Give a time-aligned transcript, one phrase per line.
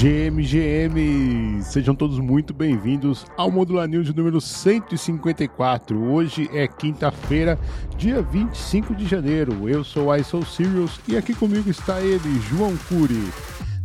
[0.00, 6.00] GMGM, sejam todos muito bem-vindos ao Modular News número 154.
[6.00, 7.58] Hoje é quinta-feira,
[7.96, 9.68] dia 25 de janeiro.
[9.68, 13.28] Eu sou I Soul Sirius e aqui comigo está ele, João Cury.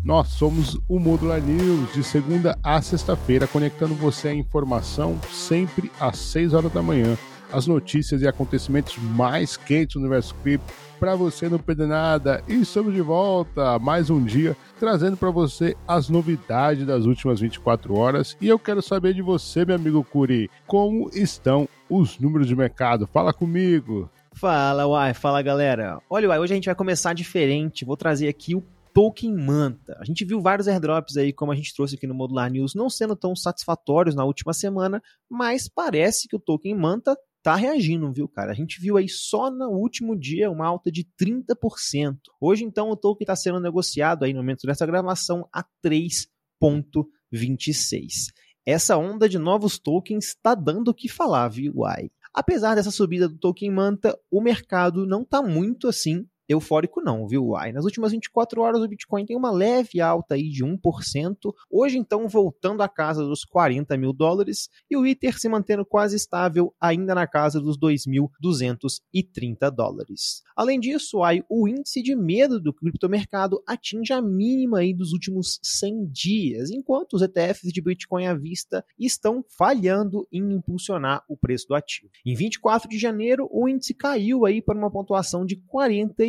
[0.04, 6.19] Nós somos o Modular News de segunda a sexta-feira, conectando você à informação sempre às
[6.19, 7.17] 6 horas da manhã
[7.54, 12.44] as notícias e acontecimentos mais quentes do universo cripto para você não perder nada.
[12.47, 17.96] E estamos de volta mais um dia trazendo para você as novidades das últimas 24
[17.96, 18.36] horas.
[18.41, 23.05] E eu quero saber de você, meu amigo Curi, como estão os números de mercado?
[23.05, 24.10] Fala comigo.
[24.34, 26.02] Fala, Uai, fala galera.
[26.10, 27.85] Olha, Uai, hoje a gente vai começar diferente.
[27.85, 28.63] Vou trazer aqui o
[28.94, 29.98] Token Manta.
[29.99, 32.90] A gente viu vários airdrops aí, como a gente trouxe aqui no Modular News, não
[32.90, 38.28] sendo tão satisfatórios na última semana, mas parece que o Token Manta tá reagindo, viu,
[38.28, 38.52] cara?
[38.52, 42.18] A gente viu aí só no último dia uma alta de 30%.
[42.40, 48.32] Hoje, então, o token está sendo negociado aí no momento dessa gravação a 3,26.
[48.66, 52.10] Essa onda de novos tokens está dando o que falar, viu, Uai?
[52.34, 57.55] Apesar dessa subida do token Manta, o mercado não está muito assim eufórico não, viu?
[57.55, 61.98] Aí nas últimas 24 horas o Bitcoin tem uma leve alta aí de 1%, hoje
[61.98, 66.73] então voltando à casa dos 40 mil dólares e o Ether se mantendo quase estável
[66.79, 70.43] ainda na casa dos 2.230 dólares.
[70.55, 75.59] Além disso, aí, o índice de medo do criptomercado atinge a mínima aí dos últimos
[75.63, 81.67] 100 dias, enquanto os ETFs de Bitcoin à vista estão falhando em impulsionar o preço
[81.67, 82.09] do ativo.
[82.25, 86.21] Em 24 de janeiro, o índice caiu aí para uma pontuação de 48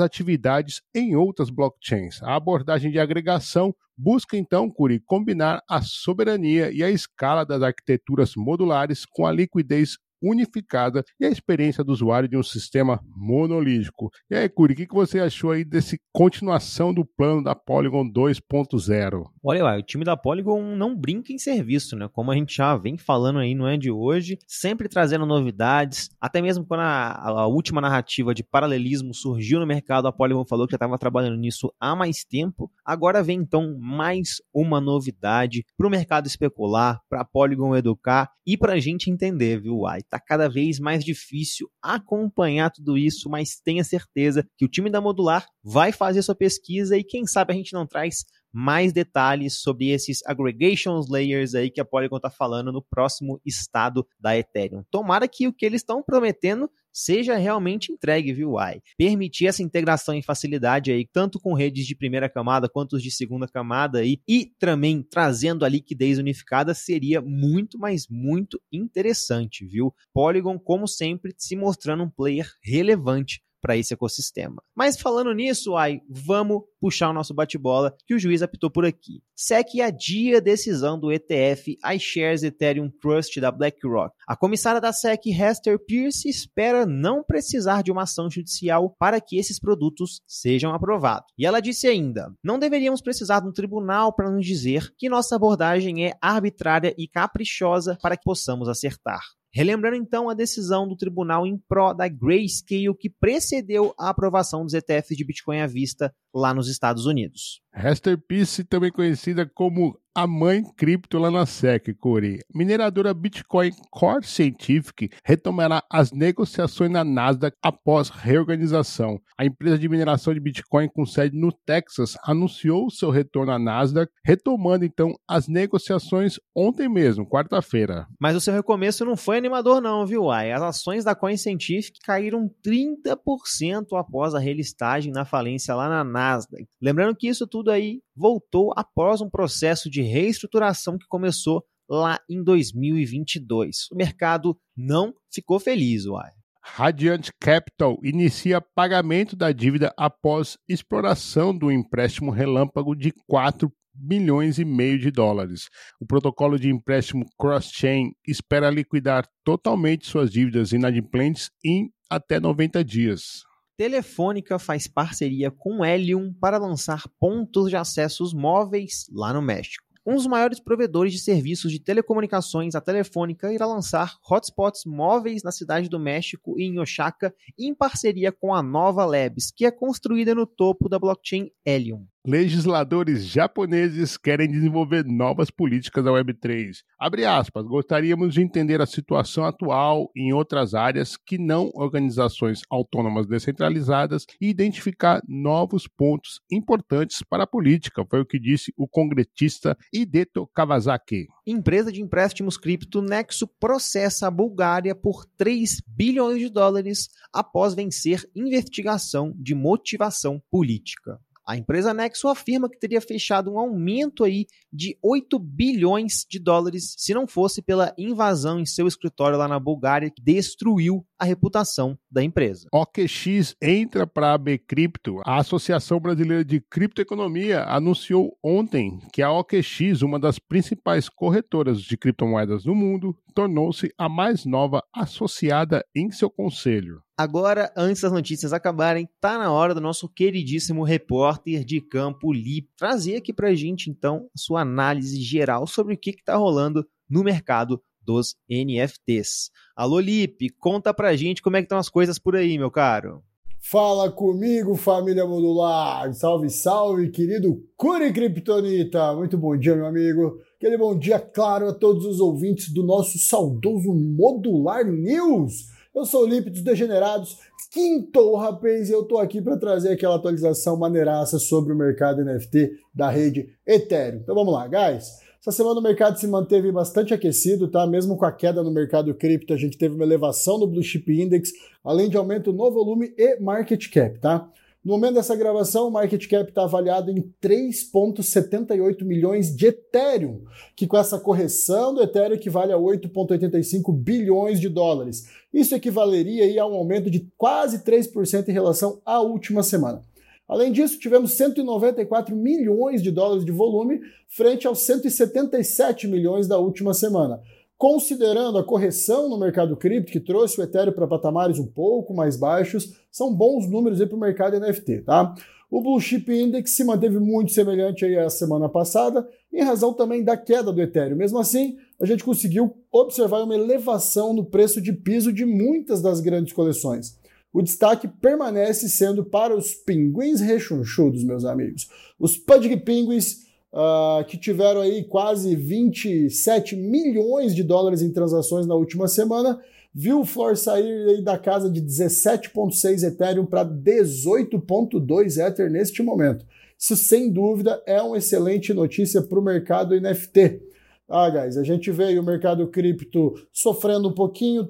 [0.00, 2.22] atividades em outras blockchains.
[2.22, 8.34] A abordagem de agregação busca então, Curi, combinar a soberania e a escala das arquiteturas
[8.36, 14.10] modulares com a liquidez unificada e a experiência do usuário de um sistema monolítico.
[14.30, 19.24] E aí, Curi, o que, você achou aí desse continuação do plano da Polygon 2.0?
[19.42, 22.08] Olha lá, o time da Polygon não brinca em serviço, né?
[22.10, 26.40] Como a gente já vem falando aí, não é de hoje, sempre trazendo novidades, até
[26.40, 30.72] mesmo quando a, a última narrativa de paralelismo surgiu no mercado, a Polygon falou que
[30.72, 32.70] já estava trabalhando nisso há mais tempo.
[32.84, 38.56] Agora vem então mais uma novidade para o mercado especular, para a Polygon educar e
[38.56, 40.00] para a gente entender, viu, Uai?
[40.14, 45.00] Tá cada vez mais difícil acompanhar tudo isso, mas tenha certeza que o time da
[45.00, 49.88] Modular vai fazer sua pesquisa e quem sabe a gente não traz mais detalhes sobre
[49.88, 54.84] esses aggregations layers aí que a Polygon está falando no próximo estado da Ethereum.
[54.88, 58.80] Tomara que o que eles estão prometendo seja realmente entregue, viu, Uai?
[58.96, 63.48] Permitir essa integração e facilidade aí, tanto com redes de primeira camada quanto de segunda
[63.48, 69.92] camada aí, e também trazendo a liquidez unificada seria muito, mas muito interessante, viu?
[70.12, 74.62] Polygon, como sempre, se mostrando um player relevante para esse ecossistema.
[74.76, 79.22] Mas falando nisso, ai, vamos puxar o nosso bate-bola que o juiz apitou por aqui.
[79.34, 84.14] SEC adia decisão do ETF iShares Ethereum Trust da BlackRock.
[84.28, 89.38] A comissária da SEC, Hester Pierce, espera não precisar de uma ação judicial para que
[89.38, 91.32] esses produtos sejam aprovados.
[91.38, 95.36] E ela disse ainda: não deveríamos precisar de um tribunal para nos dizer que nossa
[95.36, 99.22] abordagem é arbitrária e caprichosa para que possamos acertar.
[99.54, 104.74] Relembrando então a decisão do tribunal em pró da Grayscale que precedeu a aprovação dos
[104.74, 107.62] ETFs de Bitcoin à vista lá nos Estados Unidos.
[107.72, 112.38] Hester Peace, também conhecida como a mãe cripto lá na SEC, Corey.
[112.54, 119.18] Mineradora Bitcoin Core Scientific retomará as negociações na Nasdaq após reorganização.
[119.36, 124.12] A empresa de mineração de Bitcoin com sede no Texas anunciou seu retorno à Nasdaq,
[124.24, 128.06] retomando então as negociações ontem mesmo, quarta-feira.
[128.20, 130.52] Mas o seu recomeço não foi animador não, viu, Ai?
[130.52, 136.64] As ações da Coin Scientific caíram 30% após a relistagem na falência lá na Nasdaq.
[136.80, 142.42] Lembrando que isso tudo aí voltou após um processo de reestruturação que começou lá em
[142.42, 143.88] 2022.
[143.92, 146.30] O mercado não ficou feliz, uai.
[146.62, 154.64] Radiant Capital inicia pagamento da dívida após exploração do empréstimo relâmpago de 4 bilhões e
[154.64, 155.68] meio de dólares.
[156.00, 163.44] O protocolo de empréstimo cross-chain espera liquidar totalmente suas dívidas inadimplentes em até 90 dias.
[163.76, 169.83] Telefônica faz parceria com Helium para lançar pontos de acessos móveis lá no México.
[170.06, 175.50] Um dos maiores provedores de serviços de telecomunicações, a Telefônica, irá lançar hotspots móveis na
[175.50, 180.34] cidade do México e em Oaxaca, em parceria com a Nova Labs, que é construída
[180.34, 182.06] no topo da blockchain Helium.
[182.26, 186.78] Legisladores japoneses querem desenvolver novas políticas da Web3.
[186.98, 193.26] Abre aspas, gostaríamos de entender a situação atual em outras áreas que não organizações autônomas
[193.26, 199.76] descentralizadas e identificar novos pontos importantes para a política, foi o que disse o congressista
[199.92, 201.26] Hideto Kawasaki.
[201.46, 208.24] Empresa de empréstimos cripto Nexo processa a Bulgária por 3 bilhões de dólares após vencer
[208.34, 211.20] investigação de motivação política.
[211.46, 216.94] A empresa Nexo afirma que teria fechado um aumento aí de 8 bilhões de dólares
[216.96, 221.98] se não fosse pela invasão em seu escritório lá na Bulgária que destruiu a reputação
[222.10, 222.68] da empresa.
[222.72, 225.20] OKX entra para a Bcrypto.
[225.24, 231.96] A Associação Brasileira de Criptoeconomia anunciou ontem que a OKX, uma das principais corretoras de
[231.96, 237.02] criptomoedas do mundo, tornou-se a mais nova associada em seu conselho.
[237.16, 242.68] Agora, antes das notícias acabarem, tá na hora do nosso queridíssimo repórter de campo Lip
[242.76, 247.22] trazer aqui pra gente então a sua análise geral sobre o que está rolando no
[247.22, 249.50] mercado dos NFTs.
[249.74, 253.22] Alô Lip, conta pra gente como é que estão as coisas por aí, meu caro.
[253.66, 256.12] Fala comigo, família modular!
[256.12, 259.14] Salve, salve, querido Curi Kryptonita!
[259.14, 260.38] Muito bom dia, meu amigo.
[260.56, 265.72] Aquele bom dia, claro, a todos os ouvintes do nosso saudoso Modular News.
[265.94, 267.38] Eu sou o Lipe dos Degenerados,
[267.72, 272.70] quinto rapaz, e eu tô aqui para trazer aquela atualização maneiraça sobre o mercado NFT
[272.94, 274.20] da rede Ethereum.
[274.20, 275.23] Então vamos lá, guys.
[275.46, 277.86] Essa semana o mercado se manteve bastante aquecido, tá?
[277.86, 281.12] Mesmo com a queda no mercado cripto, a gente teve uma elevação no Blue Chip
[281.12, 281.50] Index,
[281.84, 284.50] além de aumento no volume e market cap, tá?
[284.82, 290.86] No momento dessa gravação, o market cap está avaliado em 3,78 milhões de Ethereum, que
[290.86, 295.28] com essa correção do Ethereum equivale a 8,85 bilhões de dólares.
[295.52, 300.00] Isso equivaleria a um aumento de quase 3% em relação à última semana.
[300.46, 306.92] Além disso, tivemos 194 milhões de dólares de volume frente aos 177 milhões da última
[306.92, 307.40] semana.
[307.78, 312.36] Considerando a correção no mercado cripto, que trouxe o Ethereum para patamares um pouco mais
[312.36, 315.34] baixos, são bons números para o mercado NFT, tá?
[315.70, 320.22] O Blue Chip Index se manteve muito semelhante aí à semana passada, em razão também
[320.22, 321.16] da queda do Ethereum.
[321.16, 326.20] Mesmo assim, a gente conseguiu observar uma elevação no preço de piso de muitas das
[326.20, 327.18] grandes coleções
[327.54, 331.88] o destaque permanece sendo para os pinguins rechonchudos, meus amigos.
[332.18, 338.74] Os Pudgy Penguins, uh, que tiveram aí quase 27 milhões de dólares em transações na
[338.74, 339.60] última semana,
[339.94, 346.44] viu o floor sair da casa de 17.6 Ethereum para 18.2 Ether neste momento.
[346.76, 350.73] Isso, sem dúvida, é uma excelente notícia para o mercado NFT.
[351.06, 354.66] Ah, guys, a gente veio o mercado cripto sofrendo um pouquinho,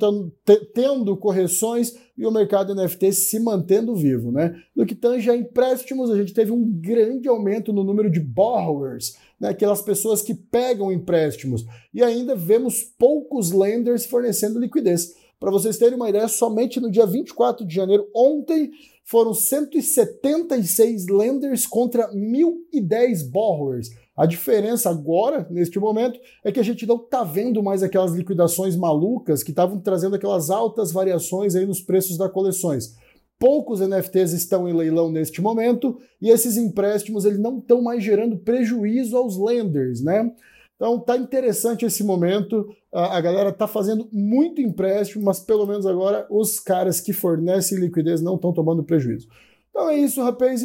[0.74, 4.52] tendo correções e o mercado NFT se mantendo vivo, né?
[4.74, 9.16] No que tange a empréstimos, a gente teve um grande aumento no número de borrowers,
[9.38, 9.50] né?
[9.50, 15.14] aquelas pessoas que pegam empréstimos, e ainda vemos poucos lenders fornecendo liquidez.
[15.38, 18.72] Para vocês terem uma ideia, somente no dia 24 de janeiro, ontem,
[19.04, 23.90] foram 176 lenders contra 1.010 borrowers.
[24.16, 28.76] A diferença agora, neste momento, é que a gente não está vendo mais aquelas liquidações
[28.76, 32.94] malucas que estavam trazendo aquelas altas variações aí nos preços das coleções.
[33.38, 38.36] Poucos NFTs estão em leilão neste momento e esses empréstimos eles não estão mais gerando
[38.38, 40.32] prejuízo aos lenders, né?
[40.76, 42.68] Então tá interessante esse momento.
[42.92, 47.78] A, a galera tá fazendo muito empréstimo, mas pelo menos agora os caras que fornecem
[47.78, 49.28] liquidez não estão tomando prejuízo.
[49.70, 50.62] Então é isso, rapaz.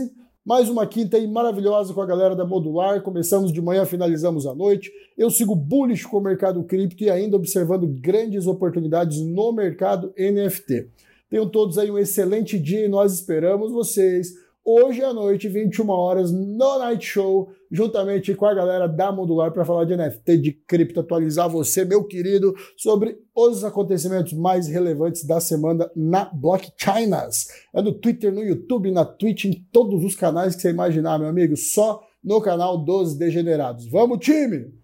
[0.50, 3.04] Mais uma quinta aí maravilhosa com a galera da Modular.
[3.04, 4.92] Começamos de manhã, finalizamos à noite.
[5.16, 10.88] Eu sigo bullish com o mercado cripto e ainda observando grandes oportunidades no mercado NFT.
[11.30, 14.34] Tenham todos aí um excelente dia e nós esperamos vocês
[14.70, 19.66] hoje à noite, 21 horas, no Night Show, juntamente com a galera da Modular para
[19.66, 25.40] falar de NFT, de cripto, atualizar você, meu querido, sobre os acontecimentos mais relevantes da
[25.40, 27.48] semana na Blockchinas.
[27.74, 31.30] É no Twitter, no YouTube, na Twitch, em todos os canais que você imaginar, meu
[31.30, 33.90] amigo, só no canal dos Degenerados.
[33.90, 34.79] Vamos, time!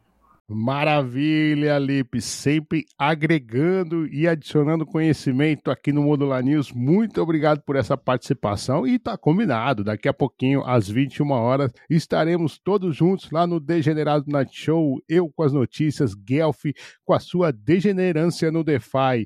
[0.48, 6.72] Maravilha, Lipe, sempre agregando e adicionando conhecimento aqui no Modular News.
[6.72, 12.60] Muito obrigado por essa participação e tá combinado, daqui a pouquinho às 21 horas estaremos
[12.60, 16.66] todos juntos lá no Degenerado Night Show, eu com as notícias, Guelph
[17.04, 19.26] com a sua degenerância no DeFi.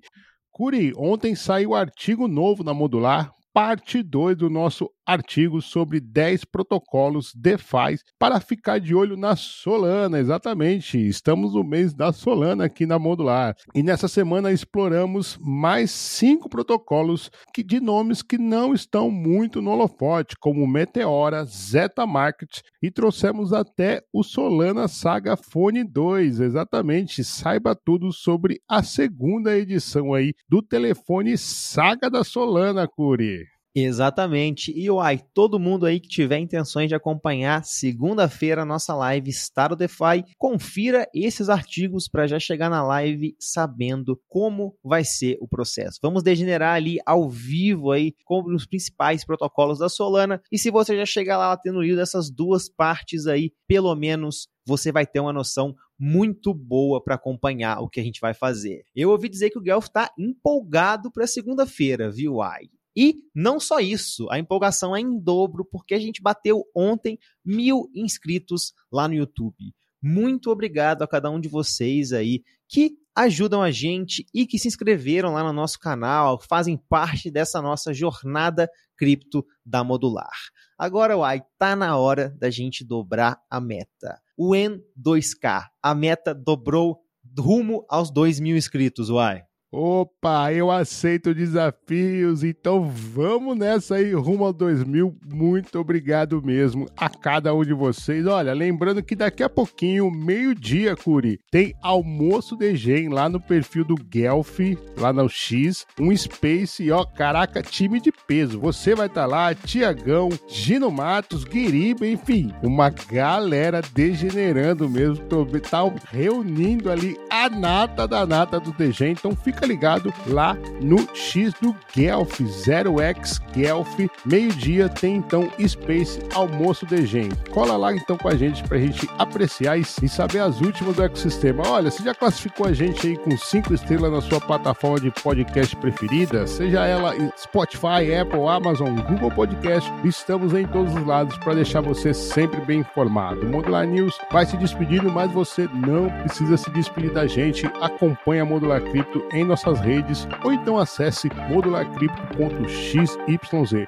[0.49, 7.33] Curi, ontem saiu artigo novo na Modular parte 2 do nosso artigos sobre 10 protocolos
[7.33, 10.19] DeFi para ficar de olho na Solana.
[10.19, 13.55] Exatamente, estamos no mês da Solana aqui na Modular.
[13.73, 19.71] E nessa semana exploramos mais cinco protocolos que, de nomes que não estão muito no
[19.71, 26.39] holofote, como Meteora, Zeta Market e trouxemos até o Solana Saga Fone 2.
[26.39, 33.58] Exatamente, saiba tudo sobre a segunda edição aí do telefone Saga da Solana, Curi.
[33.75, 34.71] Exatamente.
[34.75, 39.75] E uai, todo mundo aí que tiver intenções de acompanhar segunda-feira a nossa live Star
[39.75, 45.99] DeFi, confira esses artigos para já chegar na live sabendo como vai ser o processo.
[46.01, 50.41] Vamos degenerar ali ao vivo aí com os principais protocolos da Solana.
[50.51, 54.91] E se você já chegar lá tendo lido essas duas partes aí, pelo menos você
[54.91, 58.83] vai ter uma noção muito boa para acompanhar o que a gente vai fazer.
[58.95, 62.69] Eu ouvi dizer que o Guelph está empolgado para segunda-feira, viu, Ai?
[63.01, 67.89] E não só isso, a empolgação é em dobro, porque a gente bateu ontem mil
[67.95, 69.73] inscritos lá no YouTube.
[70.03, 74.67] Muito obrigado a cada um de vocês aí que ajudam a gente e que se
[74.67, 80.35] inscreveram lá no nosso canal, fazem parte dessa nossa jornada cripto da Modular.
[80.77, 84.19] Agora, Uai, tá na hora da gente dobrar a meta.
[84.37, 86.99] O N2K, a meta dobrou
[87.39, 89.48] rumo aos 2 mil inscritos, Uai.
[89.71, 95.15] Opa, eu aceito desafios, então vamos nessa aí, rumo ao 2000.
[95.31, 98.25] Muito obrigado mesmo a cada um de vocês.
[98.25, 103.85] Olha, lembrando que daqui a pouquinho, meio-dia, Curi, tem almoço de gen lá no perfil
[103.85, 104.59] do Guelph,
[104.97, 108.59] lá no X, um Space, ó, caraca, time de peso.
[108.59, 115.23] Você vai estar tá lá, Tiagão, Gino Matos, Guiriba, enfim, uma galera degenerando mesmo,
[115.69, 115.77] tá
[116.09, 121.53] reunindo ali a nata da nata do DG, então fica fica ligado lá no X
[121.61, 127.29] do Guelph, 0x Guelph, meio-dia tem então Space Almoço de Gen.
[127.51, 131.67] Cola lá então com a gente pra gente apreciar e, saber as últimas do ecossistema.
[131.67, 135.75] Olha, você já classificou a gente aí com cinco estrelas na sua plataforma de podcast
[135.75, 141.81] preferida, seja ela Spotify, Apple, Amazon, Google Podcast, estamos em todos os lados para deixar
[141.81, 143.41] você sempre bem informado.
[143.41, 147.65] O Modular News vai se despedindo, mas você não precisa se despedir da gente.
[147.81, 153.17] Acompanhe a Modular Cripto em nossas redes ou então acesse modularcrypto.xyz.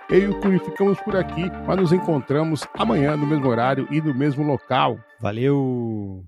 [0.09, 4.01] Eu e o Curi ficamos por aqui, mas nos encontramos amanhã no mesmo horário e
[4.01, 4.99] no mesmo local.
[5.19, 6.25] Valeu!